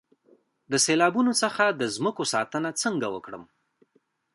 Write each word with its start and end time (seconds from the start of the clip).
د 0.71 0.73
سیلابونو 0.85 1.31
څخه 1.41 1.63
د 1.79 1.81
ځمکو 1.95 2.23
ساتنه 2.33 2.69
څنګه 2.81 3.07
وکړم؟ 3.15 3.43